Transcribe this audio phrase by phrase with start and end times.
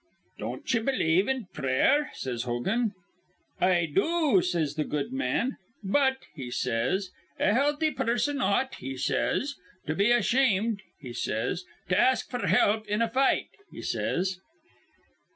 [0.39, 2.95] 'Don't ye believe in prayer?' says Hogan.
[3.59, 9.57] 'I do,' says th' good man; 'but,' he says, 'a healthy person ought,' he says,
[9.85, 14.39] 'to be ashamed,' he says, 'to ask f'r help in a fight,' he says."